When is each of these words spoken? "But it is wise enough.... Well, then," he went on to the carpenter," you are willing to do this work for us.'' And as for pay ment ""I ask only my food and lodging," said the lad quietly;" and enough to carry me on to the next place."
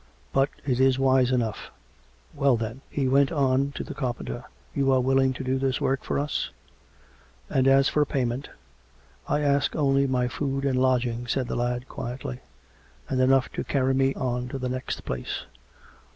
"But 0.33 0.49
it 0.65 0.79
is 0.79 0.97
wise 0.97 1.31
enough.... 1.31 1.69
Well, 2.33 2.57
then," 2.57 2.81
he 2.89 3.07
went 3.07 3.31
on 3.31 3.71
to 3.73 3.83
the 3.83 3.93
carpenter," 3.93 4.45
you 4.73 4.91
are 4.91 4.99
willing 4.99 5.31
to 5.33 5.43
do 5.43 5.59
this 5.59 5.79
work 5.79 6.03
for 6.03 6.17
us.'' 6.17 6.49
And 7.51 7.67
as 7.67 7.87
for 7.87 8.03
pay 8.03 8.25
ment 8.25 8.49
""I 9.29 9.41
ask 9.41 9.75
only 9.75 10.07
my 10.07 10.27
food 10.27 10.65
and 10.65 10.79
lodging," 10.81 11.27
said 11.27 11.47
the 11.47 11.55
lad 11.55 11.87
quietly;" 11.87 12.39
and 13.09 13.21
enough 13.21 13.49
to 13.51 13.63
carry 13.63 13.93
me 13.93 14.15
on 14.15 14.47
to 14.47 14.57
the 14.57 14.69
next 14.69 15.01
place." 15.05 15.45